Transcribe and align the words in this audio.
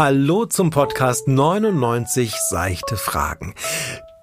Hallo 0.00 0.46
zum 0.46 0.70
Podcast 0.70 1.28
99 1.28 2.34
seichte 2.48 2.96
Fragen. 2.96 3.54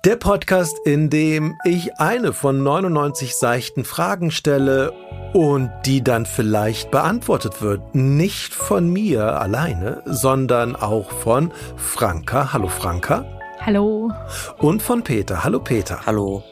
Der 0.06 0.16
Podcast, 0.16 0.76
in 0.86 1.12
dem 1.12 1.56
ich 1.66 2.00
eine 2.00 2.34
von 2.34 2.64
99 2.64 3.36
seichten 3.36 3.86
Fragen 3.86 4.32
stelle 4.32 4.92
und 5.36 5.70
die 5.86 6.04
dann 6.04 6.26
vielleicht 6.26 6.90
beantwortet 6.90 7.62
wird. 7.62 7.94
Nicht 7.94 8.56
von 8.56 8.92
mir 8.92 9.40
alleine, 9.40 10.02
sondern 10.06 10.76
auch 10.76 11.12
von 11.12 11.54
Franka. 11.76 12.54
Hallo 12.54 12.70
Franka. 12.70 13.24
Hallo. 13.64 14.12
Und 14.58 14.82
von 14.82 15.04
Peter. 15.04 15.44
Hallo 15.44 15.60
Peter. 15.60 16.08
Hallo. 16.08 16.44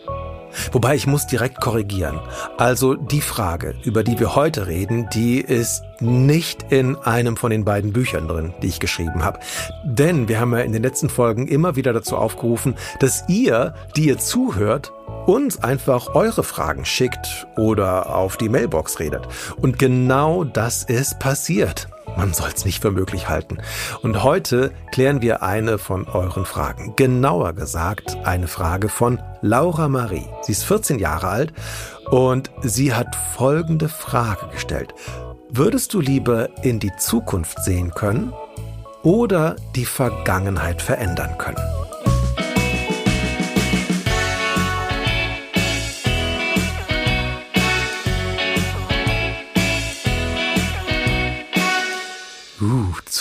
Wobei 0.72 0.96
ich 0.96 1.08
muss 1.08 1.28
direkt 1.28 1.62
korrigieren. 1.62 2.20
Also 2.58 2.96
die 2.96 3.22
Frage, 3.22 3.76
über 3.84 4.04
die 4.04 4.20
wir 4.20 4.36
heute 4.36 4.68
reden, 4.68 5.08
die 5.14 5.40
ist 5.40 5.84
nicht 6.00 6.72
in 6.72 6.96
einem 6.98 7.38
von 7.38 7.52
den 7.52 7.66
beiden 7.66 7.94
Büchern 7.94 8.28
drin, 8.28 8.54
die 8.62 8.68
ich 8.68 8.80
geschrieben 8.80 9.24
habe. 9.24 9.40
Denn 9.84 10.28
wir 10.28 10.40
haben 10.40 10.54
ja 10.54 10.60
in 10.60 10.74
den 10.74 10.84
letzten 10.84 11.10
Folgen 11.10 11.48
immer 11.48 11.76
wieder 11.76 11.94
dazu 11.94 12.18
aufgerufen, 12.18 12.76
dass 13.00 13.24
ihr, 13.28 13.74
die 13.96 14.08
ihr 14.08 14.18
zuhört, 14.18 14.92
uns 15.26 15.64
einfach 15.64 16.14
eure 16.14 16.44
Fragen 16.44 16.86
schickt 16.86 17.48
oder 17.58 18.16
auf 18.16 18.38
die 18.38 18.50
Mailbox 18.50 19.00
redet. 19.00 19.28
Und 19.62 19.80
genau 19.80 20.44
das 20.44 20.84
ist 20.84 21.20
passiert. 21.20 21.88
Man 22.18 22.34
soll 22.34 22.50
es 22.54 22.66
nicht 22.66 22.82
für 22.82 22.92
möglich 22.92 23.30
halten. 23.30 23.58
Und 24.02 24.24
heute 24.24 24.72
klären 24.92 25.22
wir 25.22 25.44
eine 25.44 25.78
von 25.78 26.08
euren 26.08 26.46
Fragen. 26.46 26.94
Genauer 26.96 27.54
gesagt 27.54 28.18
eine 28.24 28.48
Frage 28.48 28.90
von 28.90 29.22
Laura 29.42 29.88
Marie. 29.88 30.28
Sie 30.42 30.54
ist 30.54 30.64
14 30.64 31.00
Jahre 31.00 31.28
alt 31.28 31.54
und 32.10 32.52
sie 32.62 32.94
hat 32.94 33.16
folgende 33.36 33.90
Frage 33.90 34.48
gestellt. 34.52 34.94
Würdest 35.50 35.94
du 35.94 36.02
lieber 36.02 36.50
in 36.64 36.80
die 36.80 36.92
Zukunft 36.98 37.64
sehen 37.64 37.92
können 37.92 38.34
oder 39.04 39.56
die 39.76 39.86
Vergangenheit 39.86 40.82
verändern 40.82 41.38
können? 41.38 41.85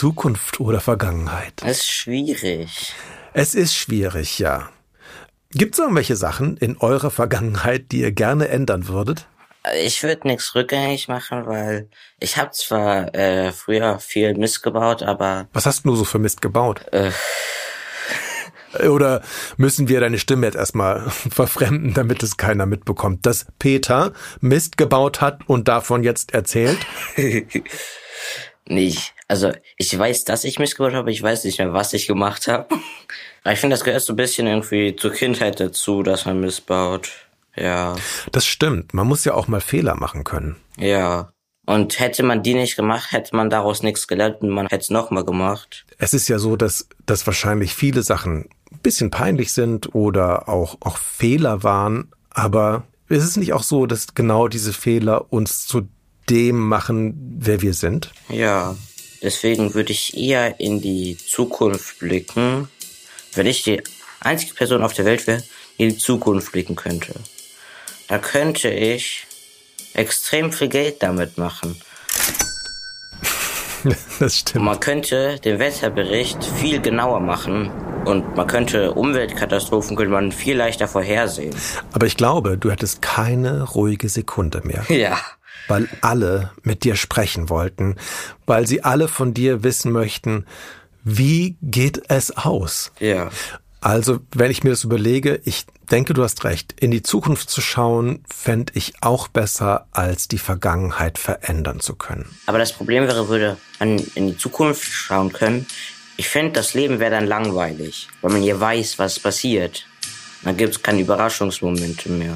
Zukunft 0.05 0.59
oder 0.59 0.81
Vergangenheit? 0.81 1.53
Das 1.55 1.79
ist 1.79 1.89
schwierig. 1.89 2.93
Es 3.33 3.55
ist 3.55 3.75
schwierig, 3.75 4.37
ja. 4.37 4.69
Gibt 5.49 5.73
es 5.73 5.79
irgendwelche 5.79 6.15
Sachen 6.15 6.57
in 6.57 6.77
eurer 6.77 7.09
Vergangenheit, 7.09 7.91
die 7.91 8.01
ihr 8.01 8.11
gerne 8.11 8.49
ändern 8.49 8.87
würdet? 8.87 9.25
Ich 9.83 10.03
würde 10.03 10.27
nichts 10.27 10.53
rückgängig 10.53 11.07
machen, 11.07 11.47
weil 11.47 11.89
ich 12.19 12.37
habe 12.37 12.51
zwar 12.51 13.15
äh, 13.15 13.51
früher 13.51 13.97
viel 13.97 14.35
Mist 14.35 14.61
gebaut, 14.61 15.01
aber... 15.01 15.47
Was 15.53 15.65
hast 15.65 15.85
du 15.85 15.95
so 15.95 16.03
für 16.03 16.19
Mist 16.19 16.39
gebaut? 16.39 16.85
Äh, 16.91 17.09
Oder 18.87 19.23
müssen 19.57 19.87
wir 19.87 20.01
deine 20.01 20.19
Stimme 20.19 20.45
jetzt 20.45 20.55
erstmal 20.55 21.09
verfremden, 21.09 21.95
damit 21.95 22.21
es 22.21 22.37
keiner 22.37 22.67
mitbekommt, 22.67 23.25
dass 23.25 23.47
Peter 23.57 24.13
Mist 24.39 24.77
gebaut 24.77 25.21
hat 25.21 25.49
und 25.49 25.67
davon 25.67 26.03
jetzt 26.03 26.35
erzählt? 26.35 26.77
nicht. 28.67 29.14
Also 29.27 29.51
ich 29.77 29.97
weiß, 29.97 30.25
dass 30.25 30.43
ich 30.43 30.59
Mist 30.59 30.77
gebaut 30.77 30.93
habe, 30.93 31.11
ich 31.11 31.21
weiß 31.21 31.43
nicht 31.45 31.57
mehr, 31.57 31.73
was 31.73 31.93
ich 31.93 32.07
gemacht 32.07 32.47
habe. 32.47 32.67
Aber 33.43 33.53
ich 33.53 33.59
finde, 33.59 33.75
das 33.75 33.83
gehört 33.83 34.01
so 34.01 34.13
ein 34.13 34.17
bisschen 34.17 34.47
irgendwie 34.47 34.95
zur 34.95 35.11
Kindheit 35.11 35.59
dazu, 35.59 36.03
dass 36.03 36.25
man 36.25 36.39
Mist 36.39 36.65
baut. 36.65 37.11
Ja. 37.55 37.95
Das 38.31 38.45
stimmt. 38.45 38.93
Man 38.93 39.07
muss 39.07 39.25
ja 39.25 39.33
auch 39.33 39.47
mal 39.47 39.61
Fehler 39.61 39.95
machen 39.95 40.23
können. 40.23 40.57
Ja. 40.77 41.31
Und 41.65 41.99
hätte 41.99 42.21
man 42.21 42.43
die 42.43 42.53
nicht 42.53 42.75
gemacht, 42.75 43.11
hätte 43.11 43.35
man 43.35 43.49
daraus 43.49 43.81
nichts 43.81 44.07
gelernt 44.07 44.41
und 44.41 44.49
man 44.49 44.67
hätte 44.67 44.83
es 44.83 44.89
nochmal 44.91 45.25
gemacht. 45.25 45.85
Es 45.97 46.13
ist 46.13 46.27
ja 46.27 46.37
so, 46.37 46.55
dass, 46.55 46.87
dass 47.05 47.25
wahrscheinlich 47.25 47.73
viele 47.73 48.03
Sachen 48.03 48.49
ein 48.71 48.79
bisschen 48.83 49.09
peinlich 49.09 49.51
sind 49.51 49.95
oder 49.95 50.47
auch, 50.47 50.77
auch 50.81 50.97
Fehler 50.97 51.63
waren, 51.63 52.11
aber 52.29 52.83
ist 53.09 53.23
es 53.23 53.37
nicht 53.37 53.53
auch 53.53 53.63
so, 53.63 53.87
dass 53.87 54.13
genau 54.13 54.47
diese 54.47 54.73
Fehler 54.73 55.31
uns 55.33 55.65
zu 55.65 55.87
dem 56.29 56.59
machen, 56.59 57.35
wer 57.39 57.61
wir 57.61 57.73
sind? 57.73 58.11
Ja. 58.29 58.75
Deswegen 59.25 59.73
würde 59.73 59.91
ich 59.91 60.15
eher 60.15 60.59
in 60.59 60.81
die 60.81 61.17
Zukunft 61.17 61.97
blicken, 61.97 62.69
wenn 63.33 63.47
ich 63.47 63.63
die 63.63 63.81
einzige 64.19 64.53
Person 64.53 64.83
auf 64.83 64.93
der 64.93 65.05
Welt 65.05 65.25
wäre, 65.25 65.43
die 65.79 65.83
in 65.83 65.89
die 65.89 65.97
Zukunft 65.97 66.51
blicken 66.51 66.75
könnte. 66.75 67.15
Da 68.07 68.19
könnte 68.19 68.69
ich 68.69 69.25
extrem 69.95 70.53
viel 70.53 70.67
Geld 70.67 71.01
damit 71.01 71.39
machen. 71.39 71.75
Das 74.19 74.39
stimmt. 74.39 74.65
Man 74.65 74.79
könnte 74.79 75.39
den 75.41 75.59
Wetterbericht 75.59 76.43
viel 76.43 76.81
genauer 76.81 77.19
machen 77.19 77.69
und 78.05 78.35
man 78.35 78.47
könnte 78.47 78.93
Umweltkatastrophen 78.93 79.95
könnte 79.95 80.11
man 80.11 80.31
viel 80.31 80.57
leichter 80.57 80.87
vorhersehen. 80.87 81.55
Aber 81.93 82.07
ich 82.07 82.17
glaube, 82.17 82.57
du 82.57 82.71
hättest 82.71 83.03
keine 83.03 83.61
ruhige 83.61 84.09
Sekunde 84.09 84.61
mehr. 84.63 84.83
Ja. 84.89 85.19
Weil 85.67 85.89
alle 86.01 86.51
mit 86.63 86.83
dir 86.83 86.95
sprechen 86.95 87.49
wollten, 87.49 87.95
weil 88.45 88.67
sie 88.67 88.83
alle 88.83 89.07
von 89.07 89.33
dir 89.33 89.63
wissen 89.63 89.91
möchten, 89.91 90.45
wie 91.03 91.57
geht 91.61 92.03
es 92.09 92.35
aus? 92.35 92.91
Ja. 92.99 93.29
Also, 93.79 94.19
wenn 94.33 94.49
ich 94.49 94.63
mir 94.63 94.71
das 94.71 94.83
überlege, 94.83 95.39
ich 95.45 95.65
denke, 95.91 96.15
du 96.15 96.23
hast 96.23 96.43
recht. 96.43 96.73
In 96.79 96.89
die 96.89 97.03
Zukunft 97.03 97.51
zu 97.51 97.61
schauen, 97.61 98.23
fände 98.27 98.73
ich 98.75 98.93
auch 99.01 99.27
besser, 99.27 99.85
als 99.91 100.27
die 100.27 100.39
Vergangenheit 100.39 101.19
verändern 101.19 101.79
zu 101.79 101.95
können. 101.95 102.35
Aber 102.47 102.57
das 102.57 102.73
Problem 102.73 103.03
wäre, 103.03 103.29
würde 103.29 103.57
man 103.79 103.99
in 104.15 104.27
die 104.27 104.37
Zukunft 104.37 104.83
schauen 104.83 105.31
können. 105.31 105.67
Ich 106.17 106.29
fände, 106.29 106.53
das 106.53 106.73
Leben 106.73 106.99
wäre 106.99 107.11
dann 107.11 107.27
langweilig, 107.27 108.07
weil 108.21 108.31
man 108.31 108.41
hier 108.41 108.59
weiß, 108.59 108.97
was 108.97 109.19
passiert. 109.19 109.85
Dann 110.41 110.57
gibt 110.57 110.75
es 110.75 110.81
keine 110.81 111.01
Überraschungsmomente 111.01 112.09
mehr. 112.09 112.35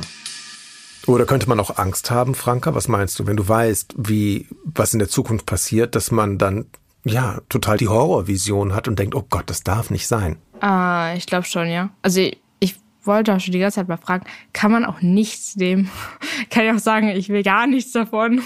Oder 1.09 1.25
könnte 1.25 1.50
man 1.50 1.59
auch 1.59 1.78
Angst 1.78 2.12
haben, 2.12 2.36
Franka? 2.36 2.75
Was 2.75 2.88
meinst 2.88 3.18
du, 3.18 3.25
wenn 3.25 3.36
du 3.36 3.47
weißt, 3.47 3.96
wie, 3.97 4.47
was 4.64 4.94
in 4.94 5.00
der 5.00 5.09
Zukunft 5.09 5.47
passiert, 5.47 5.96
dass 5.96 6.12
man 6.12 6.38
dann, 6.38 6.68
ja, 7.03 7.40
total 7.50 7.78
die 7.78 7.88
Horrorvision 7.88 8.75
hat 8.75 8.88
und 8.88 9.00
denkt, 9.00 9.16
oh 9.16 9.25
Gott, 9.28 9.50
das 9.50 9.64
darf 9.64 9.90
nicht 9.90 10.08
sein? 10.08 10.38
Ah, 10.62 11.16
ich 11.16 11.25
glaube 11.25 11.46
schon, 11.46 11.68
ja. 11.68 11.90
Also 12.03 12.22
ich, 12.22 12.40
ich 12.59 12.75
wollte 13.03 13.34
auch 13.34 13.40
schon 13.40 13.53
die 13.53 13.59
ganze 13.59 13.78
Zeit 13.78 13.88
mal 13.88 13.98
fragen, 13.98 14.24
kann 14.53 14.72
man 14.72 14.86
auch 14.86 15.02
nichts 15.02 15.56
nehmen? 15.56 15.90
kann 16.52 16.66
ich 16.66 16.72
auch 16.72 16.80
sagen, 16.80 17.08
ich 17.09 17.30
will 17.30 17.42
gar 17.42 17.66
nichts 17.66 17.92
davon? 17.92 18.44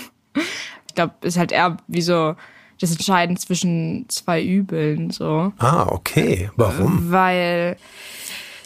Ich 0.87 0.95
glaube, 0.95 1.15
es 1.19 1.33
ist 1.33 1.39
halt 1.39 1.51
eher 1.51 1.75
wie 1.87 2.01
so 2.01 2.35
das 2.79 2.91
Entscheiden 2.91 3.35
zwischen 3.35 4.05
zwei 4.07 4.41
Übeln, 4.41 5.09
so. 5.09 5.51
Ah, 5.57 5.87
okay. 5.89 6.49
Warum? 6.55 7.11
Weil 7.11 7.75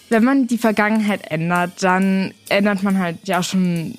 wenn 0.09 0.23
man 0.23 0.47
die 0.47 0.57
Vergangenheit 0.57 1.29
ändert, 1.31 1.84
dann 1.84 2.34
ändert 2.50 2.84
man 2.84 2.97
halt 3.00 3.18
ja 3.25 3.44
schon 3.44 3.97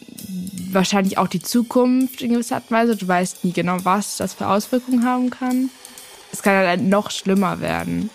wahrscheinlich 0.72 1.18
auch 1.18 1.28
die 1.28 1.40
Zukunft 1.42 2.22
in 2.22 2.32
gewisser 2.32 2.56
Art 2.56 2.64
und 2.70 2.76
Weise. 2.76 2.96
Du 2.96 3.08
weißt 3.08 3.44
nie 3.44 3.52
genau, 3.52 3.78
was 3.82 4.16
das 4.16 4.34
für 4.34 4.48
Auswirkungen 4.48 5.04
haben 5.04 5.30
kann. 5.30 5.70
Es 6.32 6.42
kann 6.42 6.54
halt 6.54 6.82
noch 6.82 7.10
schlimmer 7.10 7.60
werden. 7.60 8.10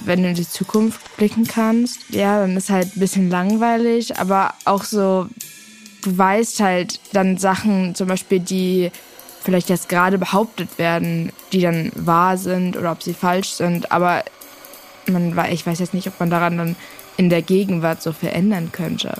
Wenn 0.00 0.22
du 0.22 0.28
in 0.28 0.34
die 0.34 0.48
Zukunft 0.48 1.16
blicken 1.16 1.46
kannst, 1.46 2.00
ja, 2.10 2.40
dann 2.40 2.56
ist 2.56 2.68
halt 2.68 2.96
ein 2.96 3.00
bisschen 3.00 3.30
langweilig, 3.30 4.18
aber 4.18 4.52
auch 4.66 4.84
so, 4.84 5.26
du 6.02 6.18
weißt 6.18 6.60
halt 6.60 7.00
dann 7.12 7.38
Sachen, 7.38 7.94
zum 7.94 8.08
Beispiel, 8.08 8.40
die 8.40 8.90
vielleicht 9.42 9.70
jetzt 9.70 9.88
gerade 9.88 10.18
behauptet 10.18 10.76
werden, 10.76 11.32
die 11.52 11.62
dann 11.62 11.92
wahr 11.94 12.36
sind 12.36 12.76
oder 12.76 12.92
ob 12.92 13.02
sie 13.02 13.14
falsch 13.14 13.50
sind, 13.50 13.90
aber 13.90 14.22
man, 15.08 15.38
ich 15.50 15.66
weiß 15.66 15.78
jetzt 15.78 15.94
nicht, 15.94 16.08
ob 16.08 16.18
man 16.20 16.30
daran 16.30 16.58
dann 16.58 16.76
in 17.16 17.30
der 17.30 17.42
Gegenwart 17.42 18.02
so 18.02 18.12
verändern 18.12 18.72
könnte. 18.72 19.14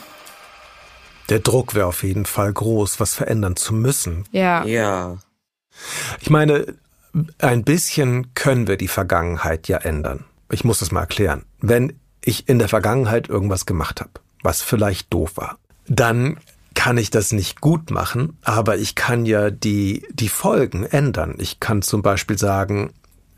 Der 1.28 1.40
Druck 1.40 1.74
wäre 1.74 1.86
auf 1.86 2.02
jeden 2.02 2.26
Fall 2.26 2.52
groß, 2.52 3.00
was 3.00 3.14
verändern 3.14 3.56
zu 3.56 3.74
müssen. 3.74 4.24
Ja. 4.30 4.64
Ja. 4.64 5.18
Ich 6.20 6.30
meine, 6.30 6.74
ein 7.38 7.64
bisschen 7.64 8.34
können 8.34 8.66
wir 8.68 8.76
die 8.76 8.88
Vergangenheit 8.88 9.68
ja 9.68 9.78
ändern. 9.78 10.24
Ich 10.50 10.64
muss 10.64 10.78
das 10.78 10.92
mal 10.92 11.00
erklären. 11.00 11.44
Wenn 11.60 11.98
ich 12.24 12.48
in 12.48 12.58
der 12.58 12.68
Vergangenheit 12.68 13.28
irgendwas 13.28 13.66
gemacht 13.66 14.00
habe, 14.00 14.10
was 14.42 14.62
vielleicht 14.62 15.12
doof 15.12 15.36
war, 15.36 15.58
dann 15.88 16.38
kann 16.74 16.98
ich 16.98 17.10
das 17.10 17.32
nicht 17.32 17.60
gut 17.60 17.90
machen, 17.90 18.38
aber 18.42 18.76
ich 18.76 18.94
kann 18.94 19.26
ja 19.26 19.50
die, 19.50 20.06
die 20.12 20.28
Folgen 20.28 20.84
ändern. 20.84 21.36
Ich 21.38 21.58
kann 21.58 21.82
zum 21.82 22.02
Beispiel 22.02 22.38
sagen, 22.38 22.92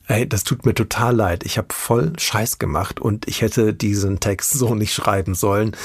hey, 0.08 0.28
das 0.28 0.42
tut 0.42 0.64
mir 0.64 0.74
total 0.74 1.14
leid, 1.14 1.44
ich 1.44 1.58
habe 1.58 1.68
voll 1.70 2.12
Scheiß 2.18 2.58
gemacht 2.58 2.98
und 2.98 3.28
ich 3.28 3.42
hätte 3.42 3.74
diesen 3.74 4.20
Text 4.20 4.52
so 4.52 4.74
nicht 4.74 4.94
schreiben 4.94 5.34
sollen 5.34 5.76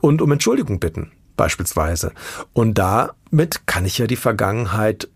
und 0.00 0.22
um 0.22 0.32
Entschuldigung 0.32 0.80
bitten, 0.80 1.12
beispielsweise. 1.36 2.12
Und 2.54 2.78
damit 2.78 3.66
kann 3.66 3.84
ich 3.84 3.98
ja 3.98 4.06
die 4.06 4.16
Vergangenheit 4.16 5.08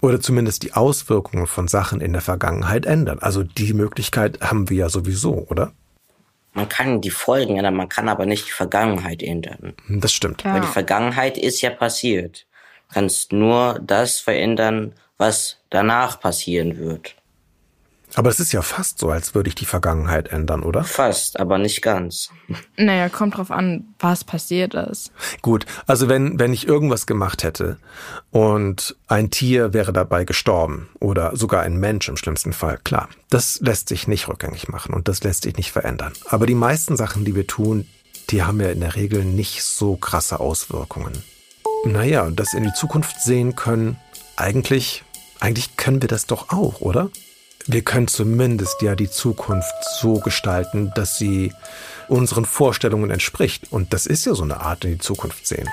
oder 0.00 0.20
zumindest 0.20 0.64
die 0.64 0.72
Auswirkungen 0.72 1.46
von 1.46 1.68
Sachen 1.68 2.00
in 2.00 2.12
der 2.12 2.22
Vergangenheit 2.22 2.86
ändern. 2.86 3.20
Also 3.20 3.44
die 3.44 3.72
Möglichkeit 3.72 4.40
haben 4.40 4.68
wir 4.68 4.76
ja 4.78 4.88
sowieso, 4.88 5.46
oder? 5.48 5.72
Man 6.54 6.68
kann 6.68 7.00
die 7.00 7.10
Folgen 7.10 7.56
ändern, 7.56 7.76
man 7.76 7.88
kann 7.88 8.08
aber 8.08 8.26
nicht 8.26 8.46
die 8.46 8.52
Vergangenheit 8.52 9.22
ändern. 9.22 9.74
Das 9.88 10.12
stimmt. 10.12 10.42
Ja. 10.42 10.54
Weil 10.54 10.62
die 10.62 10.66
Vergangenheit 10.66 11.38
ist 11.38 11.60
ja 11.62 11.70
passiert. 11.70 12.46
Du 12.88 12.94
kannst 12.94 13.32
nur 13.32 13.80
das 13.80 14.18
verändern, 14.18 14.94
was 15.18 15.58
danach 15.70 16.20
passieren 16.20 16.76
wird. 16.78 17.14
Aber 18.14 18.28
es 18.28 18.40
ist 18.40 18.52
ja 18.52 18.60
fast 18.60 18.98
so, 18.98 19.10
als 19.10 19.34
würde 19.34 19.48
ich 19.48 19.54
die 19.54 19.64
Vergangenheit 19.64 20.28
ändern, 20.28 20.62
oder? 20.62 20.84
Fast, 20.84 21.40
aber 21.40 21.58
nicht 21.58 21.80
ganz. 21.80 22.30
Naja, 22.76 23.08
kommt 23.08 23.38
drauf 23.38 23.50
an, 23.50 23.94
was 23.98 24.24
passiert 24.24 24.74
ist. 24.74 25.12
Gut, 25.40 25.64
also 25.86 26.08
wenn, 26.08 26.38
wenn 26.38 26.52
ich 26.52 26.68
irgendwas 26.68 27.06
gemacht 27.06 27.42
hätte 27.42 27.78
und 28.30 28.96
ein 29.08 29.30
Tier 29.30 29.72
wäre 29.72 29.92
dabei 29.92 30.24
gestorben 30.24 30.88
oder 31.00 31.34
sogar 31.36 31.62
ein 31.62 31.78
Mensch 31.78 32.08
im 32.08 32.16
schlimmsten 32.16 32.52
Fall, 32.52 32.78
klar, 32.84 33.08
das 33.30 33.60
lässt 33.60 33.88
sich 33.88 34.06
nicht 34.06 34.28
rückgängig 34.28 34.68
machen 34.68 34.94
und 34.94 35.08
das 35.08 35.22
lässt 35.22 35.44
sich 35.44 35.56
nicht 35.56 35.72
verändern. 35.72 36.12
Aber 36.28 36.46
die 36.46 36.54
meisten 36.54 36.96
Sachen, 36.96 37.24
die 37.24 37.34
wir 37.34 37.46
tun, 37.46 37.88
die 38.30 38.42
haben 38.42 38.60
ja 38.60 38.68
in 38.68 38.80
der 38.80 38.94
Regel 38.94 39.24
nicht 39.24 39.62
so 39.62 39.96
krasse 39.96 40.38
Auswirkungen. 40.38 41.22
Naja, 41.84 42.22
und 42.24 42.38
das 42.38 42.54
in 42.54 42.64
die 42.64 42.72
Zukunft 42.74 43.20
sehen 43.20 43.56
können, 43.56 43.96
eigentlich, 44.36 45.02
eigentlich 45.40 45.76
können 45.76 46.00
wir 46.02 46.08
das 46.08 46.26
doch 46.26 46.50
auch, 46.50 46.80
oder? 46.80 47.10
Wir 47.66 47.82
können 47.82 48.08
zumindest 48.08 48.82
ja 48.82 48.94
die 48.94 49.10
Zukunft 49.10 49.74
so 50.00 50.14
gestalten, 50.18 50.92
dass 50.94 51.18
sie 51.18 51.52
unseren 52.08 52.44
Vorstellungen 52.44 53.10
entspricht. 53.10 53.70
Und 53.70 53.92
das 53.92 54.06
ist 54.06 54.24
ja 54.26 54.34
so 54.34 54.42
eine 54.42 54.60
Art 54.60 54.84
in 54.84 54.92
die 54.92 54.98
Zukunft 54.98 55.46
sehen. 55.46 55.68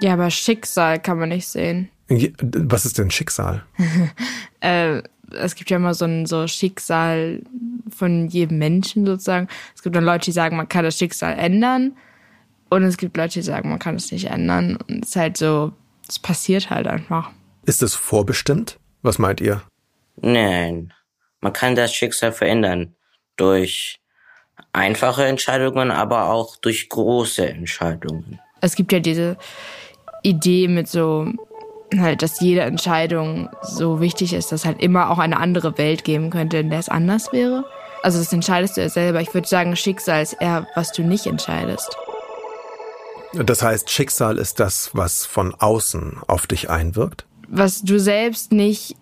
Ja, 0.00 0.12
aber 0.12 0.30
Schicksal 0.30 1.00
kann 1.00 1.18
man 1.18 1.30
nicht 1.30 1.48
sehen. 1.48 1.88
Was 2.08 2.86
ist 2.86 2.98
denn 2.98 3.10
Schicksal? 3.10 3.64
äh, 4.60 5.02
es 5.32 5.54
gibt 5.54 5.70
ja 5.70 5.76
immer 5.76 5.94
so 5.94 6.04
ein 6.04 6.26
so 6.26 6.46
Schicksal 6.46 7.42
von 7.94 8.28
jedem 8.28 8.58
Menschen 8.58 9.06
sozusagen. 9.06 9.48
Es 9.74 9.82
gibt 9.82 9.96
dann 9.96 10.04
Leute, 10.04 10.26
die 10.26 10.32
sagen, 10.32 10.56
man 10.56 10.68
kann 10.68 10.84
das 10.84 10.98
Schicksal 10.98 11.36
ändern. 11.38 11.96
Und 12.68 12.82
es 12.82 12.96
gibt 12.96 13.16
Leute, 13.16 13.34
die 13.34 13.42
sagen, 13.42 13.70
man 13.70 13.78
kann 13.78 13.96
es 13.96 14.12
nicht 14.12 14.26
ändern. 14.26 14.76
Und 14.76 15.04
es 15.04 15.10
ist 15.10 15.16
halt 15.16 15.36
so, 15.36 15.72
es 16.08 16.18
passiert 16.18 16.70
halt 16.70 16.86
einfach. 16.86 17.30
Ist 17.64 17.82
es 17.82 17.94
vorbestimmt? 17.94 18.78
Was 19.02 19.18
meint 19.18 19.40
ihr? 19.40 19.62
Nein. 20.16 20.92
Man 21.46 21.52
kann 21.52 21.76
das 21.76 21.94
Schicksal 21.94 22.32
verändern 22.32 22.96
durch 23.36 24.00
einfache 24.72 25.26
Entscheidungen, 25.26 25.92
aber 25.92 26.28
auch 26.28 26.56
durch 26.56 26.88
große 26.88 27.48
Entscheidungen. 27.48 28.40
Es 28.60 28.74
gibt 28.74 28.90
ja 28.90 28.98
diese 28.98 29.36
Idee 30.24 30.66
mit 30.66 30.88
so, 30.88 31.28
halt, 31.96 32.22
dass 32.22 32.40
jede 32.40 32.62
Entscheidung 32.62 33.48
so 33.62 34.00
wichtig 34.00 34.32
ist, 34.32 34.50
dass 34.50 34.64
halt 34.64 34.82
immer 34.82 35.08
auch 35.08 35.18
eine 35.20 35.36
andere 35.36 35.78
Welt 35.78 36.02
geben 36.02 36.30
könnte, 36.30 36.56
in 36.56 36.70
der 36.70 36.80
es 36.80 36.88
anders 36.88 37.32
wäre. 37.32 37.64
Also 38.02 38.18
das 38.18 38.32
entscheidest 38.32 38.76
du 38.76 38.80
ja 38.80 38.88
selber. 38.88 39.20
Ich 39.20 39.32
würde 39.32 39.46
sagen, 39.46 39.76
Schicksal 39.76 40.24
ist 40.24 40.32
eher, 40.40 40.66
was 40.74 40.90
du 40.90 41.04
nicht 41.04 41.26
entscheidest. 41.26 41.96
Das 43.34 43.62
heißt, 43.62 43.88
Schicksal 43.88 44.38
ist 44.38 44.58
das, 44.58 44.90
was 44.94 45.24
von 45.24 45.54
außen 45.54 46.22
auf 46.26 46.48
dich 46.48 46.70
einwirkt? 46.70 47.24
Was 47.46 47.82
du 47.82 48.00
selbst 48.00 48.50
nicht 48.50 48.96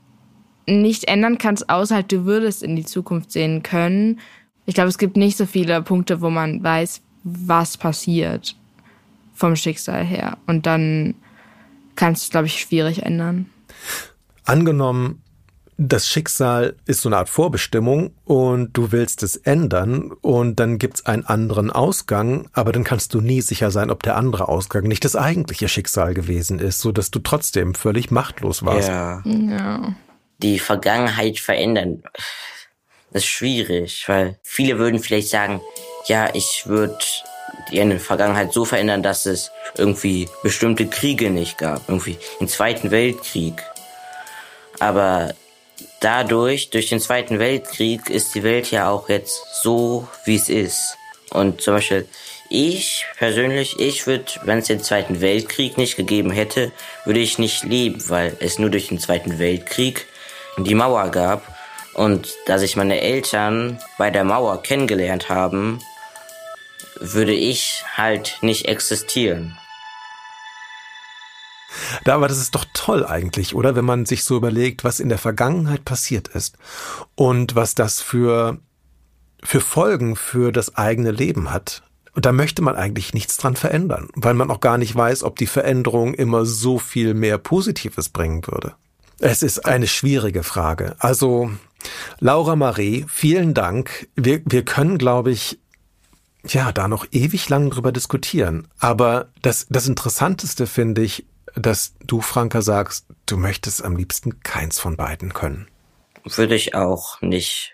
nicht 0.67 1.05
ändern 1.05 1.39
kannst, 1.39 1.69
außer 1.69 1.97
halt 1.97 2.13
du 2.13 2.25
würdest 2.25 2.63
in 2.63 2.77
die 2.77 2.85
Zukunft 2.85 3.33
sehen 3.33 3.63
können. 3.63 4.21
Ich 4.67 4.75
glaube, 4.75 4.89
es 4.89 4.99
gibt 4.99 5.17
nicht 5.17 5.37
so 5.37 5.47
viele 5.47 5.83
Punkte, 5.83 6.21
wo 6.21 6.31
man 6.31 6.63
weiß, 6.63 7.03
was 7.25 7.77
passiert 7.77 8.57
vom 9.35 9.57
Schicksal 9.57 10.05
her. 10.05 10.39
Und 10.47 10.67
dann 10.67 11.15
kannst 11.97 12.23
du 12.23 12.25
es, 12.27 12.31
glaube 12.31 12.47
ich, 12.47 12.61
schwierig 12.61 13.03
ändern. 13.03 13.47
Angenommen, 14.45 15.23
das 15.77 16.07
Schicksal 16.07 16.77
ist 16.87 17.03
so 17.03 17.09
eine 17.09 17.17
Art 17.17 17.29
Vorbestimmung 17.29 18.13
und 18.25 18.77
du 18.77 18.93
willst 18.93 19.23
es 19.25 19.37
ändern 19.37 20.13
und 20.21 20.61
dann 20.61 20.79
gibt's 20.79 21.05
einen 21.05 21.25
anderen 21.25 21.71
Ausgang, 21.71 22.49
aber 22.53 22.71
dann 22.71 22.85
kannst 22.85 23.13
du 23.13 23.21
nie 23.21 23.41
sicher 23.41 23.73
sein, 23.73 23.91
ob 23.91 24.03
der 24.05 24.17
andere 24.17 24.49
Ausgang 24.49 24.85
nicht 24.85 25.05
das 25.05 25.17
eigentliche 25.17 25.69
Schicksal 25.69 26.15
gewesen 26.15 26.61
ist, 26.61 26.79
so 26.79 26.93
dass 26.93 27.11
du 27.11 27.19
trotzdem 27.19 27.75
völlig 27.75 28.13
machtlos 28.13 28.65
warst. 28.65 28.89
Ja. 28.89 29.23
Ja 29.25 29.95
die 30.39 30.59
Vergangenheit 30.59 31.39
verändern. 31.39 32.03
Das 33.13 33.23
ist 33.23 33.29
schwierig, 33.29 34.05
weil 34.09 34.39
viele 34.43 34.79
würden 34.79 35.01
vielleicht 35.01 35.29
sagen, 35.29 35.61
ja, 36.07 36.35
ich 36.35 36.65
würde 36.67 36.99
die 37.71 37.99
Vergangenheit 37.99 38.53
so 38.53 38.65
verändern, 38.65 39.03
dass 39.03 39.27
es 39.27 39.51
irgendwie 39.77 40.29
bestimmte 40.43 40.87
Kriege 40.87 41.31
nicht 41.31 41.59
gab, 41.59 41.89
irgendwie 41.89 42.19
den 42.41 42.49
Zweiten 42.49 42.91
Weltkrieg. 42.91 43.63
Aber 44.81 45.35
dadurch, 46.01 46.71
durch 46.71 46.89
den 46.89 47.01
Zweiten 47.01 47.39
Weltkrieg, 47.39 48.11
ist 48.11 48.35
die 48.35 48.43
Welt 48.43 48.71
ja 48.71 48.91
auch 48.91 49.09
jetzt 49.09 49.63
so, 49.63 50.09
wie 50.25 50.37
es 50.37 50.49
ist. 50.49 50.97
Und 51.31 51.61
zum 51.61 51.75
Beispiel, 51.75 52.07
ich 52.51 53.07
persönlich, 53.17 53.81
ich 53.81 54.07
würde, 54.07 54.25
wenn 54.45 54.59
es 54.59 54.67
den 54.67 54.83
Zweiten 54.83 55.21
Weltkrieg 55.21 55.79
nicht 55.79 55.97
gegeben 55.97 56.31
hätte, 56.31 56.73
würde 57.05 57.21
ich 57.21 57.39
nicht 57.39 57.65
leben, 57.65 58.09
weil 58.09 58.37
es 58.41 58.59
nur 58.59 58.71
durch 58.71 58.89
den 58.89 58.99
Zweiten 58.99 59.39
Weltkrieg 59.39 60.07
die 60.59 60.75
Mauer 60.75 61.09
gab 61.09 61.43
und 61.95 62.35
da 62.47 62.59
sich 62.59 62.77
meine 62.77 63.01
Eltern 63.01 63.79
bei 63.99 64.11
der 64.11 64.25
Mauer 64.25 64.63
kennengelernt 64.63 65.29
haben, 65.29 65.81
würde 67.01 67.33
ich 67.33 67.85
halt 67.97 68.39
nicht 68.43 68.67
existieren. 68.67 69.57
Da, 72.05 72.15
aber 72.15 72.29
das 72.29 72.39
ist 72.39 72.55
doch 72.55 72.65
toll 72.73 73.05
eigentlich, 73.05 73.55
oder? 73.55 73.75
Wenn 73.75 73.85
man 73.85 74.07
sich 74.07 74.25
so 74.25 74.37
überlegt, 74.37 74.85
was 74.85 75.01
in 75.01 75.09
der 75.09 75.19
Vergangenheit 75.19 75.85
passiert 75.85 76.29
ist 76.29 76.57
und 77.15 77.55
was 77.55 77.75
das 77.75 78.01
für, 78.01 78.59
für 79.43 79.61
Folgen 79.61 80.17
für 80.17 80.53
das 80.53 80.77
eigene 80.77 81.11
Leben 81.11 81.53
hat. 81.53 81.83
Und 82.13 82.27
da 82.27 82.33
möchte 82.33 82.63
man 82.63 82.77
eigentlich 82.77 83.13
nichts 83.13 83.39
dran 83.39 83.57
verändern, 83.57 84.09
weil 84.15 84.35
man 84.35 84.51
auch 84.51 84.61
gar 84.61 84.79
nicht 84.79 84.95
weiß, 84.95 85.25
ob 85.25 85.37
die 85.37 85.47
Veränderung 85.47 86.15
immer 86.15 86.45
so 86.45 86.79
viel 86.79 87.13
mehr 87.13 87.39
Positives 87.39 88.09
bringen 88.09 88.47
würde. 88.47 88.75
Es 89.25 89.43
ist 89.43 89.65
eine 89.65 89.87
schwierige 89.87 90.43
Frage. 90.43 90.97
Also, 90.99 91.51
Laura 92.21 92.57
Marie, 92.57 93.07
vielen 93.09 93.55
Dank. 93.55 94.07
Wir, 94.15 94.43
wir 94.45 94.67
können, 94.67 94.99
glaube 94.99 95.31
ich, 95.31 95.59
ja, 96.47 96.73
da 96.73 96.89
noch 96.89 97.07
ewig 97.11 97.49
lang 97.49 97.71
drüber 97.71 97.91
diskutieren. 97.91 98.69
Aber 98.79 99.31
das, 99.41 99.67
das 99.71 99.89
Interessanteste 99.89 100.67
finde 100.67 101.01
ich, 101.01 101.27
dass 101.55 101.95
du, 102.05 102.21
Franka, 102.21 102.61
sagst, 102.61 103.07
du 103.25 103.39
möchtest 103.39 103.83
am 103.83 103.97
liebsten 103.97 104.41
keins 104.43 104.79
von 104.79 104.99
beiden 104.99 105.33
können. 105.33 105.69
Würde 106.25 106.55
ich 106.55 106.75
auch 106.75 107.23
nicht. 107.23 107.73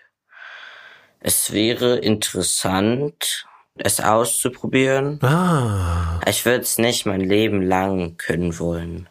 Es 1.19 1.51
wäre 1.51 1.97
interessant, 1.97 3.45
es 3.75 3.99
auszuprobieren. 3.99 5.21
Ah. 5.21 6.21
Ich 6.25 6.45
würde 6.45 6.61
es 6.61 6.77
nicht 6.77 7.05
mein 7.05 7.19
Leben 7.19 7.61
lang 7.61 8.15
können 8.15 8.57
wollen. 8.57 9.09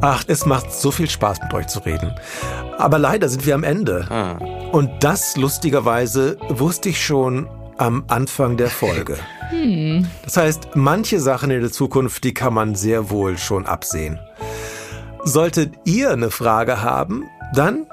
Ach, 0.00 0.24
es 0.26 0.46
macht 0.46 0.72
so 0.72 0.90
viel 0.90 1.08
Spaß 1.08 1.40
mit 1.42 1.54
euch 1.54 1.68
zu 1.68 1.78
reden. 1.80 2.12
Aber 2.78 2.98
leider 2.98 3.28
sind 3.28 3.46
wir 3.46 3.54
am 3.54 3.64
Ende. 3.64 4.06
Ah. 4.10 4.38
Und 4.72 4.90
das 5.02 5.36
lustigerweise 5.36 6.36
wusste 6.48 6.90
ich 6.90 7.04
schon 7.04 7.48
am 7.78 8.04
Anfang 8.08 8.56
der 8.56 8.70
Folge. 8.70 9.16
Hm. 9.50 10.08
Das 10.24 10.38
heißt, 10.38 10.70
manche 10.74 11.20
Sachen 11.20 11.50
in 11.50 11.60
der 11.60 11.70
Zukunft, 11.70 12.24
die 12.24 12.32
kann 12.32 12.54
man 12.54 12.74
sehr 12.74 13.10
wohl 13.10 13.36
schon 13.36 13.66
absehen. 13.66 14.18
Solltet 15.22 15.74
ihr 15.84 16.10
eine 16.10 16.30
Frage 16.30 16.80
haben, 16.80 17.24
dann 17.54 17.84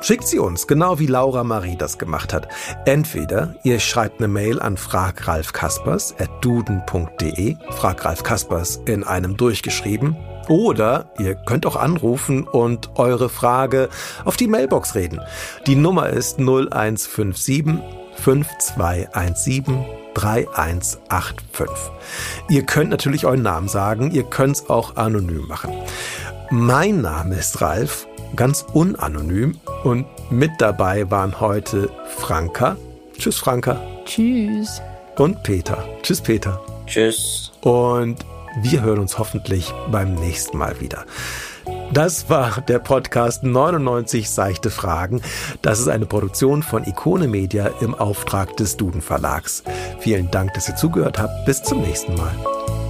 schickt 0.00 0.26
sie 0.26 0.38
uns, 0.38 0.66
genau 0.66 0.98
wie 0.98 1.06
Laura 1.06 1.44
Marie 1.44 1.76
das 1.76 1.98
gemacht 1.98 2.32
hat. 2.32 2.48
Entweder 2.86 3.54
ihr 3.64 3.80
schreibt 3.80 4.20
eine 4.20 4.28
Mail 4.28 4.60
an 4.60 4.78
fragralfkaspers.duden.de, 4.78 7.56
frag 7.70 8.04
Ralf 8.04 8.22
Kaspers 8.22 8.80
in 8.86 9.04
einem 9.04 9.36
durchgeschrieben, 9.36 10.16
oder 10.48 11.06
ihr 11.18 11.34
könnt 11.34 11.66
auch 11.66 11.76
anrufen 11.76 12.46
und 12.46 12.90
eure 12.96 13.28
Frage 13.28 13.88
auf 14.24 14.36
die 14.36 14.48
Mailbox 14.48 14.94
reden. 14.94 15.20
Die 15.66 15.76
Nummer 15.76 16.10
ist 16.10 16.38
0157 16.38 17.80
5217 18.14 19.84
3185. 20.14 21.66
Ihr 22.48 22.64
könnt 22.64 22.90
natürlich 22.90 23.24
euren 23.26 23.42
Namen 23.42 23.68
sagen, 23.68 24.10
ihr 24.10 24.24
könnt 24.24 24.56
es 24.56 24.70
auch 24.70 24.96
anonym 24.96 25.46
machen. 25.46 25.72
Mein 26.50 27.00
Name 27.00 27.36
ist 27.36 27.60
Ralf, 27.60 28.06
ganz 28.36 28.64
unanonym 28.72 29.58
und 29.84 30.06
mit 30.30 30.50
dabei 30.58 31.10
waren 31.10 31.40
heute 31.40 31.90
Franka. 32.18 32.76
Tschüss 33.18 33.38
Franka. 33.38 33.80
Tschüss. 34.04 34.82
Und 35.16 35.42
Peter. 35.42 35.84
Tschüss 36.02 36.20
Peter. 36.20 36.60
Tschüss. 36.86 37.52
Und 37.60 38.24
wir 38.60 38.82
hören 38.82 38.98
uns 38.98 39.18
hoffentlich 39.18 39.72
beim 39.90 40.14
nächsten 40.14 40.58
Mal 40.58 40.80
wieder. 40.80 41.04
Das 41.92 42.30
war 42.30 42.60
der 42.62 42.78
Podcast 42.78 43.44
99 43.44 44.30
seichte 44.30 44.70
Fragen. 44.70 45.20
Das 45.60 45.78
ist 45.78 45.88
eine 45.88 46.06
Produktion 46.06 46.62
von 46.62 46.84
Ikone 46.84 47.28
Media 47.28 47.70
im 47.80 47.94
Auftrag 47.94 48.56
des 48.56 48.76
Duden 48.76 49.02
Verlags. 49.02 49.62
Vielen 50.00 50.30
Dank, 50.30 50.54
dass 50.54 50.68
ihr 50.68 50.76
zugehört 50.76 51.18
habt. 51.18 51.44
Bis 51.44 51.62
zum 51.62 51.82
nächsten 51.82 52.14
Mal. 52.14 52.81